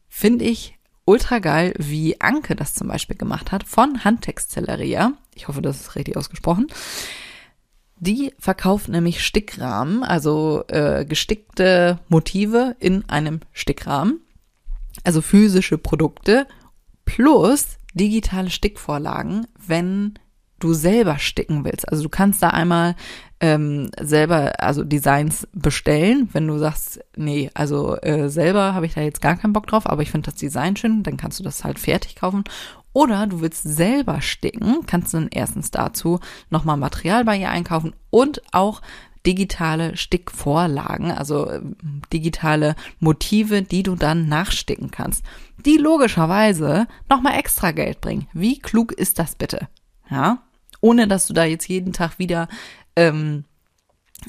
Finde 0.09 0.45
ich 0.45 0.79
ultra 1.05 1.39
geil, 1.39 1.75
wie 1.79 2.21
Anke 2.21 2.57
das 2.57 2.75
zum 2.75 2.89
Beispiel 2.89 3.17
gemacht 3.17 3.53
hat 3.53 3.65
von 3.65 4.05
Handtextilleria. 4.05 5.13
Ich 5.35 5.49
hoffe, 5.49 5.63
das 5.63 5.81
ist 5.81 5.95
richtig 5.95 6.17
ausgesprochen. 6.17 6.67
Die 8.01 8.33
verkauft 8.39 8.89
nämlich 8.89 9.25
Stickrahmen, 9.25 10.05
also 10.05 10.65
äh, 10.69 11.05
gestickte 11.05 11.99
Motive 12.09 12.77
in 12.79 13.09
einem 13.09 13.41
Stickrahmen, 13.53 14.21
also 15.05 15.21
physische 15.21 15.79
Produkte 15.79 16.47
plus 17.05 17.79
digitale 17.95 18.51
Stickvorlagen, 18.51 19.47
wenn 19.67 20.19
du 20.61 20.73
selber 20.75 21.19
sticken 21.19 21.65
willst. 21.65 21.89
Also 21.89 22.03
du 22.03 22.09
kannst 22.09 22.43
da 22.43 22.51
einmal 22.51 22.97
ähm, 23.41 23.91
selber, 24.01 24.53
also 24.59 24.83
Designs 24.83 25.47
bestellen, 25.53 26.29
wenn 26.33 26.49
du 26.49 26.59
sagst, 26.59 27.01
nee, 27.17 27.51
also 27.55 27.97
äh, 27.97 28.29
selber 28.29 28.75
habe 28.75 28.87
ich 28.87 28.95
da 28.95 29.01
jetzt 29.01 29.23
gar 29.23 29.37
keinen 29.37 29.53
Bock 29.53 29.69
drauf, 29.69 29.89
aber 29.89 30.03
ich 30.03 30.11
finde 30.11 30.31
das 30.31 30.39
Design 30.39 30.77
schön, 30.77 31.05
dann 31.05 31.17
kannst 31.17 31.39
du 31.39 31.45
das 31.45 31.63
halt 31.65 31.79
fertig 31.79 32.17
kaufen. 32.17 32.43
Oder 32.93 33.27
du 33.27 33.41
willst 33.41 33.63
selber 33.63 34.21
sticken, 34.21 34.87
kannst 34.87 35.13
du 35.13 35.19
dann 35.19 35.29
erstens 35.31 35.71
dazu 35.71 36.21
nochmal 36.51 36.77
Material 36.77 37.25
bei 37.25 37.37
ihr 37.37 37.51
einkaufen 37.51 37.95
und 38.11 38.43
auch 38.53 38.81
digitale 39.27 39.97
Stickvorlagen, 39.97 41.11
also 41.11 41.51
äh, 41.51 41.61
digitale 42.13 42.77
Motive, 42.99 43.63
die 43.63 43.83
du 43.83 43.95
dann 43.95 44.29
nachsticken 44.29 44.91
kannst, 44.91 45.25
die 45.65 45.77
logischerweise 45.77 46.87
nochmal 47.11 47.39
extra 47.39 47.73
Geld 47.73 48.01
bringen. 48.01 48.27
Wie 48.33 48.59
klug 48.59 48.93
ist 48.93 49.19
das 49.19 49.35
bitte? 49.35 49.69
Ja, 50.11 50.39
ohne 50.81 51.09
dass 51.09 51.27
du 51.27 51.35
da 51.35 51.45
jetzt 51.45 51.69
jeden 51.69 51.93
Tag 51.93 52.19
wieder 52.19 52.49
ähm, 52.97 53.45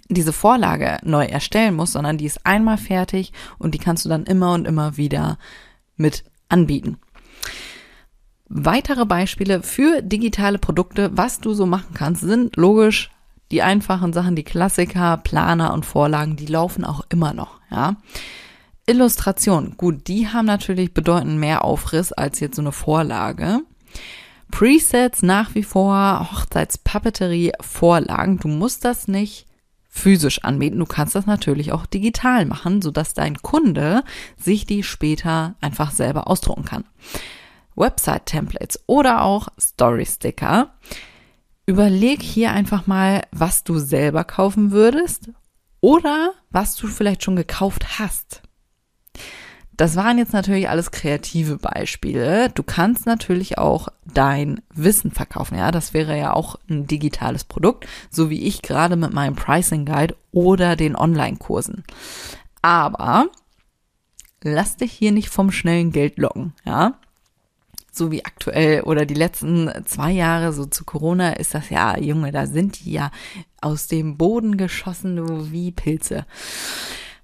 diese 0.09 0.33
Vorlage 0.33 0.97
neu 1.03 1.25
erstellen 1.25 1.75
musst, 1.75 1.93
sondern 1.93 2.17
die 2.17 2.25
ist 2.25 2.45
einmal 2.45 2.77
fertig 2.77 3.31
und 3.57 3.73
die 3.73 3.79
kannst 3.79 4.05
du 4.05 4.09
dann 4.09 4.25
immer 4.25 4.53
und 4.53 4.67
immer 4.67 4.97
wieder 4.97 5.37
mit 5.95 6.23
anbieten. 6.49 6.97
Weitere 8.49 9.05
Beispiele 9.05 9.61
für 9.61 10.01
digitale 10.01 10.57
Produkte, 10.57 11.11
was 11.13 11.39
du 11.39 11.53
so 11.53 11.67
machen 11.67 11.93
kannst, 11.93 12.21
sind 12.21 12.55
logisch 12.55 13.11
die 13.51 13.61
einfachen 13.61 14.11
Sachen, 14.11 14.35
die 14.35 14.43
Klassiker, 14.43 15.17
Planer 15.17 15.73
und 15.73 15.85
Vorlagen, 15.85 16.35
die 16.35 16.47
laufen 16.47 16.83
auch 16.83 17.01
immer 17.09 17.33
noch, 17.33 17.59
ja. 17.71 17.95
Illustration, 18.87 19.75
gut, 19.77 20.07
die 20.07 20.29
haben 20.29 20.47
natürlich 20.47 20.95
bedeutend 20.95 21.39
mehr 21.39 21.63
Aufriss 21.63 22.11
als 22.11 22.39
jetzt 22.39 22.55
so 22.55 22.63
eine 22.63 22.71
Vorlage. 22.71 23.61
Presets 24.49 25.21
nach 25.21 25.53
wie 25.53 25.61
vor, 25.61 26.27
Hochzeitspapeterie, 26.31 27.51
Vorlagen. 27.61 28.39
Du 28.39 28.47
musst 28.47 28.83
das 28.83 29.07
nicht 29.07 29.45
physisch 29.87 30.43
anbieten. 30.43 30.79
Du 30.79 30.85
kannst 30.85 31.13
das 31.13 31.27
natürlich 31.27 31.71
auch 31.71 31.85
digital 31.85 32.47
machen, 32.47 32.81
sodass 32.81 33.13
dein 33.13 33.37
Kunde 33.43 34.03
sich 34.37 34.65
die 34.65 34.81
später 34.81 35.53
einfach 35.61 35.91
selber 35.91 36.27
ausdrucken 36.27 36.65
kann. 36.65 36.85
Website-Templates 37.75 38.83
oder 38.87 39.23
auch 39.23 39.49
Story-Sticker. 39.59 40.73
Überleg 41.65 42.21
hier 42.21 42.51
einfach 42.51 42.87
mal, 42.87 43.23
was 43.31 43.63
du 43.63 43.77
selber 43.79 44.23
kaufen 44.23 44.71
würdest 44.71 45.29
oder 45.81 46.33
was 46.49 46.75
du 46.75 46.87
vielleicht 46.87 47.23
schon 47.23 47.35
gekauft 47.35 47.99
hast. 47.99 48.41
Das 49.79 49.95
waren 49.95 50.17
jetzt 50.17 50.33
natürlich 50.33 50.67
alles 50.67 50.91
kreative 50.91 51.55
Beispiele. 51.55 52.49
Du 52.49 52.63
kannst 52.63 53.05
natürlich 53.05 53.57
auch 53.57 53.87
dein 54.03 54.61
Wissen 54.73 55.09
verkaufen. 55.09 55.57
Ja, 55.57 55.71
das 55.71 55.93
wäre 55.93 56.17
ja 56.17 56.33
auch 56.33 56.57
ein 56.69 56.85
digitales 56.85 57.45
Produkt, 57.45 57.87
so 58.11 58.29
wie 58.29 58.43
ich 58.43 58.61
gerade 58.61 58.97
mit 58.97 59.13
meinem 59.13 59.37
Pricing 59.37 59.85
Guide 59.85 60.17
oder 60.31 60.75
den 60.75 60.97
Online-Kursen. 60.97 61.85
Aber 62.61 63.27
lass 64.43 64.75
dich 64.75 64.91
hier 64.91 65.13
nicht 65.13 65.29
vom 65.29 65.49
schnellen 65.49 65.93
Geld 65.93 66.17
locken. 66.17 66.53
Ja, 66.65 66.99
so 67.99 68.11
wie 68.11 68.25
aktuell 68.25 68.81
oder 68.81 69.05
die 69.05 69.13
letzten 69.13 69.69
zwei 69.85 70.11
Jahre 70.11 70.51
so 70.53 70.65
zu 70.65 70.83
Corona 70.83 71.33
ist 71.33 71.53
das 71.53 71.69
ja, 71.69 71.99
Junge, 71.99 72.31
da 72.31 72.47
sind 72.47 72.83
die 72.83 72.93
ja 72.93 73.11
aus 73.61 73.87
dem 73.87 74.17
Boden 74.17 74.57
geschossen, 74.57 75.51
wie 75.51 75.71
Pilze. 75.71 76.25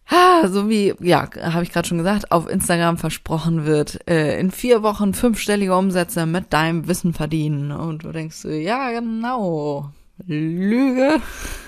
Ah, 0.07 0.47
so 0.47 0.69
wie, 0.69 0.93
ja, 0.99 1.27
habe 1.41 1.63
ich 1.63 1.71
gerade 1.71 1.87
schon 1.87 1.97
gesagt, 1.97 2.31
auf 2.31 2.47
Instagram 2.47 2.99
versprochen 2.99 3.65
wird, 3.65 4.07
äh, 4.07 4.39
in 4.39 4.51
vier 4.51 4.83
Wochen 4.83 5.15
fünfstellige 5.15 5.75
Umsätze 5.75 6.27
mit 6.27 6.53
deinem 6.53 6.87
Wissen 6.87 7.13
verdienen. 7.13 7.71
Und 7.71 8.03
du 8.03 8.11
denkst, 8.11 8.45
ja, 8.45 8.91
genau. 8.91 9.89
Lüge. 10.25 11.21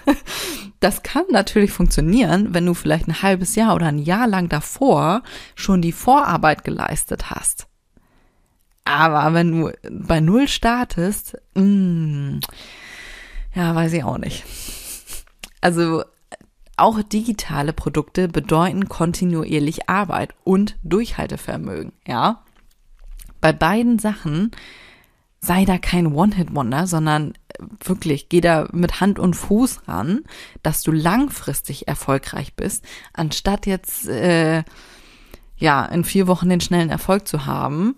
Das 0.80 1.02
kann 1.02 1.24
natürlich 1.32 1.72
funktionieren, 1.72 2.54
wenn 2.54 2.68
du 2.68 2.76
vielleicht 2.76 3.08
ein 3.08 3.24
halbes 3.24 3.56
Jahr 3.56 3.74
oder 3.74 3.88
ein 3.88 3.98
Jahr 3.98 4.28
lang 4.28 4.48
davor 4.48 5.24
schon 5.56 5.82
die 5.82 5.92
Vorarbeit 5.92 6.64
geleistet 6.64 7.32
hast. 7.32 7.68
Aber 8.88 9.34
wenn 9.34 9.52
du 9.52 9.72
bei 9.92 10.22
Null 10.22 10.48
startest, 10.48 11.38
mm, 11.56 12.40
ja, 13.54 13.76
weiß 13.76 13.94
ich 13.94 14.04
auch 14.04 14.18
nicht. 14.18 14.46
Also 15.62 16.04
auch 16.78 17.02
digitale 17.02 17.74
Produkte 17.74 18.28
bedeuten 18.28 18.88
kontinuierlich 18.88 19.90
Arbeit 19.90 20.34
und 20.44 20.78
Durchhaltevermögen, 20.84 21.92
ja. 22.08 22.44
Bei 23.42 23.52
beiden 23.52 24.00
Sachen 24.00 24.52
sei 25.40 25.66
da 25.66 25.78
kein 25.78 26.14
One-Hit-Wonder, 26.14 26.88
sondern 26.88 27.34
wirklich 27.84 28.30
geh 28.30 28.42
da 28.42 28.68
mit 28.72 29.02
Hand 29.02 29.20
und 29.20 29.36
Fuß 29.36 29.88
ran, 29.88 30.22
dass 30.64 30.82
du 30.82 30.92
langfristig 30.92 31.88
erfolgreich 31.88 32.56
bist, 32.56 32.86
anstatt 33.14 33.66
jetzt 33.66 34.08
äh, 34.08 34.64
ja 35.58 35.86
in 35.86 36.04
vier 36.04 36.28
Wochen 36.28 36.50
den 36.50 36.62
schnellen 36.62 36.90
Erfolg 36.90 37.28
zu 37.28 37.46
haben, 37.46 37.96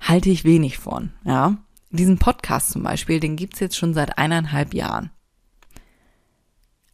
halte 0.00 0.30
ich 0.30 0.44
wenig 0.44 0.78
von, 0.78 1.12
ja. 1.24 1.58
Diesen 1.90 2.18
Podcast 2.18 2.70
zum 2.70 2.82
Beispiel, 2.82 3.18
den 3.18 3.36
gibt's 3.36 3.60
jetzt 3.60 3.76
schon 3.76 3.94
seit 3.94 4.18
eineinhalb 4.18 4.74
Jahren. 4.74 5.10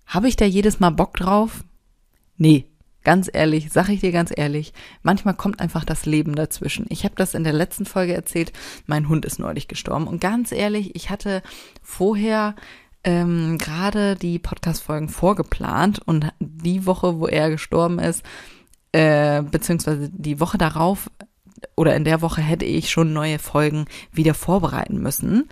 Habe 0.07 0.29
ich 0.29 0.37
da 0.37 0.45
jedes 0.45 0.79
Mal 0.79 0.91
Bock 0.91 1.17
drauf? 1.17 1.65
Nee, 2.37 2.71
ganz 3.03 3.29
ehrlich, 3.33 3.71
sag 3.73 3.89
ich 3.89 4.01
dir 4.01 4.13
ganz 4.13 4.33
ehrlich, 4.35 4.73
manchmal 5.03 5.35
kommt 5.35 5.61
einfach 5.61 5.85
das 5.85 6.07
Leben 6.07 6.35
dazwischen. 6.35 6.87
Ich 6.89 7.05
habe 7.05 7.15
das 7.17 7.35
in 7.35 7.45
der 7.45 7.53
letzten 7.53 7.87
Folge 7.87 8.15
erzählt, 8.15 8.53
mein 8.87 9.09
Hund 9.09 9.25
ist 9.25 9.39
neulich 9.39 9.69
gestorben 9.69 10.07
und 10.07 10.21
ganz 10.21 10.53
ehrlich, 10.53 10.95
ich 10.95 11.11
hatte 11.11 11.43
vorher 11.83 12.55
ähm, 13.05 13.59
gerade 13.59 14.17
die 14.17 14.39
Podcast-Folgen 14.39 15.09
vorgeplant 15.09 16.01
und 16.05 16.33
die 16.41 16.87
Woche, 16.87 17.19
wo 17.19 17.27
er 17.27 17.51
gestorben 17.51 17.99
ist, 17.99 18.23
äh, 18.93 19.43
beziehungsweise 19.43 20.09
die 20.11 20.41
Woche 20.41 20.57
darauf 20.57 21.11
oder 21.77 21.95
in 21.97 22.05
der 22.05 22.23
Woche 22.23 22.41
hätte 22.41 22.65
ich 22.65 22.91
schon 22.91 23.13
neue 23.13 23.39
Folgen 23.39 23.87
wieder 24.13 24.35
vorbereiten 24.35 24.99
müssen. 24.99 25.49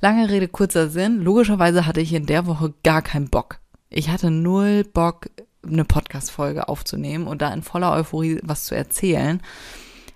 Lange 0.00 0.28
Rede, 0.28 0.48
kurzer 0.48 0.88
Sinn. 0.88 1.22
Logischerweise 1.22 1.86
hatte 1.86 2.00
ich 2.00 2.12
in 2.12 2.26
der 2.26 2.46
Woche 2.46 2.74
gar 2.84 3.02
keinen 3.02 3.28
Bock. 3.28 3.60
Ich 3.88 4.10
hatte 4.10 4.30
null 4.30 4.84
Bock, 4.84 5.30
eine 5.66 5.84
Podcast-Folge 5.84 6.68
aufzunehmen 6.68 7.26
und 7.26 7.42
da 7.42 7.52
in 7.52 7.62
voller 7.62 7.92
Euphorie 7.92 8.40
was 8.42 8.64
zu 8.64 8.74
erzählen. 8.74 9.40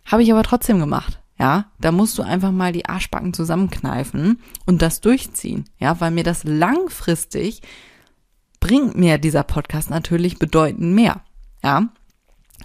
Habe 0.05 0.23
ich 0.23 0.33
aber 0.33 0.43
trotzdem 0.43 0.79
gemacht. 0.79 1.21
Ja, 1.39 1.71
da 1.81 1.91
musst 1.91 2.19
du 2.19 2.23
einfach 2.23 2.53
mal 2.53 2.73
die 2.73 2.85
Arschbacken 2.85 3.33
zusammenkneifen 3.33 4.43
und 4.67 4.83
das 4.83 5.01
durchziehen. 5.01 5.65
Ja, 5.79 5.99
weil 5.99 6.11
mir 6.11 6.25
das 6.25 6.45
langfristig 6.45 7.63
bringt 8.61 8.95
mir 8.95 9.17
dieser 9.17 9.43
Podcast 9.43 9.89
natürlich 9.89 10.39
bedeutend 10.39 10.95
mehr. 10.95 11.23
Ja, 11.65 11.89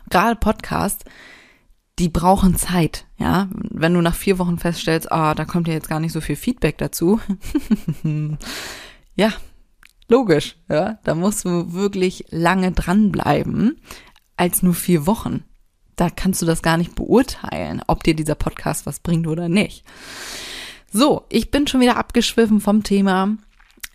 gerade 0.10 0.36
Podcast, 0.36 1.06
die 2.00 2.10
brauchen 2.10 2.56
Zeit. 2.56 3.06
Ja, 3.18 3.50
wenn 3.54 3.94
du 3.94 4.02
nach 4.02 4.16
vier 4.16 4.40
Wochen 4.40 4.58
feststellst, 4.58 5.12
ah, 5.12 5.34
da 5.34 5.46
kommt 5.46 5.68
ja 5.68 5.74
jetzt 5.74 5.90
gar 5.90 6.00
nicht 6.00 6.12
so 6.12 6.22
viel 6.22 6.36
Feedback 6.36 6.78
dazu. 6.78 7.20
ja, 9.16 9.34
logisch. 10.08 10.58
Ja, 10.70 11.00
da 11.04 11.16
musst 11.16 11.46
du 11.46 11.74
wirklich 11.74 12.26
lange 12.30 12.72
dranbleiben 12.72 13.80
als 14.38 14.64
nur 14.64 14.74
vier 14.74 15.06
Wochen 15.06 15.44
da 15.96 16.10
kannst 16.10 16.42
du 16.42 16.46
das 16.46 16.62
gar 16.62 16.78
nicht 16.78 16.96
beurteilen, 16.96 17.82
ob 17.88 18.04
dir 18.04 18.16
dieser 18.16 18.36
Podcast 18.36 18.86
was 18.86 19.00
bringt 19.00 19.28
oder 19.28 19.50
nicht. 19.50 19.84
So, 20.92 21.26
ich 21.30 21.52
bin 21.52 21.68
schon 21.68 21.82
wieder 21.82 21.98
abgeschwiffen 21.98 22.62
vom 22.62 22.84
Thema. 22.84 23.36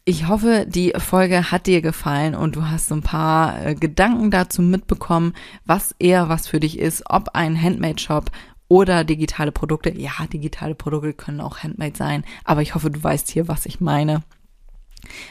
Ich 0.06 0.28
hoffe, 0.28 0.66
die 0.66 0.92
Folge 0.96 1.50
hat 1.50 1.66
dir 1.66 1.82
gefallen 1.82 2.34
und 2.34 2.56
du 2.56 2.66
hast 2.66 2.88
so 2.88 2.94
ein 2.94 3.02
paar 3.02 3.66
äh, 3.66 3.74
Gedanken 3.74 4.30
dazu 4.30 4.62
mitbekommen, 4.62 5.34
was 5.66 5.94
eher 5.98 6.28
was 6.28 6.48
für 6.48 6.58
dich 6.58 6.78
ist, 6.78 7.04
ob 7.08 7.30
ein 7.34 7.60
Handmade-Shop 7.60 8.30
oder 8.66 9.04
digitale 9.04 9.52
Produkte. 9.52 9.94
Ja, 9.96 10.12
digitale 10.32 10.74
Produkte 10.74 11.12
können 11.12 11.42
auch 11.42 11.58
Handmade 11.58 11.96
sein, 11.96 12.24
aber 12.44 12.62
ich 12.62 12.74
hoffe, 12.74 12.90
du 12.90 13.02
weißt 13.02 13.30
hier, 13.30 13.46
was 13.46 13.66
ich 13.66 13.80
meine. 13.80 14.22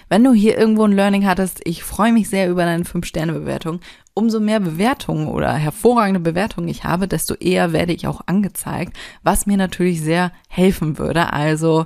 Wenn 0.08 0.24
du 0.24 0.34
hier 0.34 0.58
irgendwo 0.58 0.84
ein 0.84 0.92
Learning 0.92 1.26
hattest, 1.26 1.62
ich 1.64 1.84
freue 1.84 2.12
mich 2.12 2.30
sehr 2.30 2.50
über 2.50 2.66
deine 2.66 2.84
5-Sterne-Bewertung. 2.84 3.80
Umso 4.14 4.40
mehr 4.40 4.60
Bewertungen 4.60 5.28
oder 5.28 5.54
hervorragende 5.54 6.20
Bewertungen 6.20 6.68
ich 6.68 6.84
habe, 6.84 7.08
desto 7.08 7.36
eher 7.36 7.72
werde 7.72 7.94
ich 7.94 8.08
auch 8.08 8.22
angezeigt, 8.26 8.98
was 9.24 9.46
mir 9.46 9.58
natürlich 9.58 10.02
sehr 10.02 10.32
helfen 10.48 10.98
würde. 10.98 11.32
Also 11.32 11.86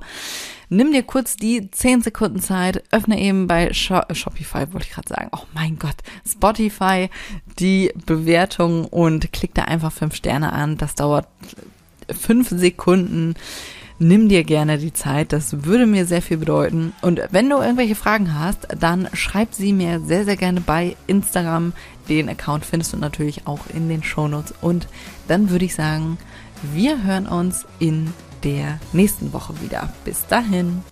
nimm 0.75 0.91
dir 0.91 1.03
kurz 1.03 1.35
die 1.35 1.69
10 1.69 2.01
Sekunden 2.01 2.39
Zeit, 2.39 2.83
öffne 2.91 3.19
eben 3.19 3.47
bei 3.47 3.73
Shopify, 3.73 4.71
wollte 4.71 4.87
ich 4.87 4.91
gerade 4.91 5.09
sagen, 5.09 5.29
oh 5.31 5.45
mein 5.53 5.77
Gott, 5.79 5.95
Spotify 6.27 7.09
die 7.59 7.91
Bewertung 8.05 8.85
und 8.85 9.31
klick 9.31 9.53
da 9.53 9.63
einfach 9.63 9.91
5 9.91 10.15
Sterne 10.15 10.53
an. 10.53 10.77
Das 10.77 10.95
dauert 10.95 11.27
5 12.09 12.49
Sekunden 12.49 13.35
nimm 13.99 14.29
dir 14.29 14.43
gerne 14.43 14.77
die 14.77 14.93
Zeit. 14.93 15.33
Das 15.33 15.65
würde 15.65 15.85
mir 15.85 16.05
sehr 16.05 16.21
viel 16.21 16.37
bedeuten. 16.37 16.93
Und 17.01 17.21
wenn 17.31 17.49
du 17.49 17.57
irgendwelche 17.57 17.95
Fragen 17.95 18.37
hast, 18.37 18.67
dann 18.79 19.07
schreib 19.13 19.53
sie 19.53 19.73
mir 19.73 20.01
sehr, 20.01 20.25
sehr 20.25 20.35
gerne 20.35 20.61
bei 20.61 20.95
Instagram. 21.07 21.73
Den 22.09 22.29
Account 22.29 22.65
findest 22.65 22.93
du 22.93 22.97
natürlich 22.97 23.47
auch 23.47 23.61
in 23.73 23.89
den 23.89 24.03
Shownotes. 24.03 24.53
Und 24.61 24.87
dann 25.27 25.49
würde 25.49 25.65
ich 25.65 25.75
sagen, 25.75 26.17
wir 26.73 27.03
hören 27.03 27.27
uns 27.27 27.65
in 27.79 28.13
der 28.43 28.79
nächsten 28.91 29.33
Woche 29.33 29.53
wieder. 29.61 29.93
Bis 30.05 30.25
dahin. 30.27 30.83